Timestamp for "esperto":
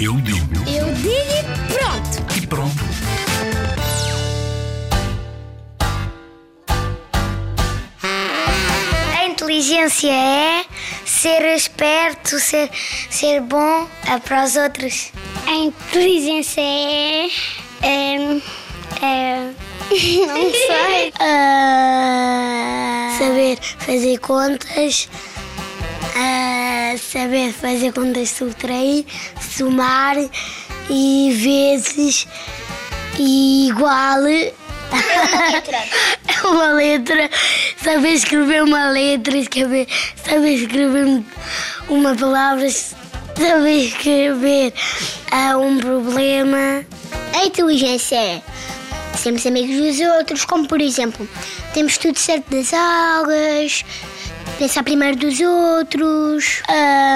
11.54-12.38